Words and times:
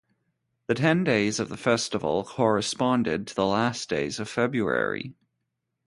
The 0.65 0.73
ten 0.73 1.03
days 1.03 1.39
of 1.39 1.49
the 1.49 1.57
festival 1.57 2.23
corresponded 2.23 3.27
to 3.27 3.35
the 3.35 3.45
last 3.45 3.87
days 3.87 4.19
of 4.19 4.27
February. 4.27 5.13